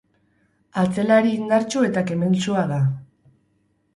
[0.83, 2.79] Atzelari indartsu eta kementsua da.